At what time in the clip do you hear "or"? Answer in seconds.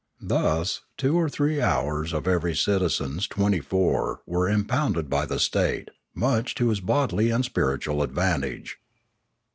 1.15-1.29